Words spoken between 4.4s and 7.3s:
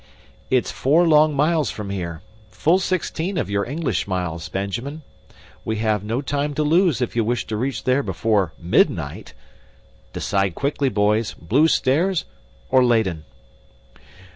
Benjamin. We have no time to lose if you